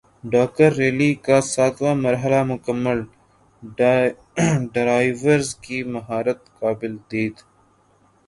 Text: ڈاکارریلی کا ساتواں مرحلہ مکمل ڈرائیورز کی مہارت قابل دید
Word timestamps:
ڈاکارریلی 0.31 1.11
کا 1.25 1.37
ساتواں 1.53 1.95
مرحلہ 2.05 2.41
مکمل 2.51 2.99
ڈرائیورز 4.73 5.49
کی 5.63 5.77
مہارت 5.93 6.39
قابل 6.59 6.93
دید 7.11 7.35